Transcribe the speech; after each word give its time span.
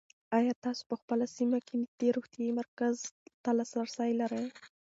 آیا 0.37 0.53
تاسو 0.65 0.81
په 0.89 0.95
خپله 1.01 1.25
سیمه 1.37 1.57
کې 1.65 1.73
نږدې 1.81 2.07
روغتیایي 2.17 2.51
مرکز 2.59 2.95
ته 3.43 3.49
لاسرسی 3.57 4.11
لرئ؟ 4.21 4.45